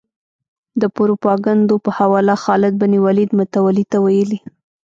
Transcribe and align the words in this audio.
د 0.81 0.83
پروپاګندونو 0.95 1.81
په 1.85 1.89
حواله 1.97 2.35
خالد 2.43 2.73
بن 2.81 2.93
ولید 3.05 3.31
متولي 3.39 3.85
ته 3.91 3.97
ویلي. 4.05 4.39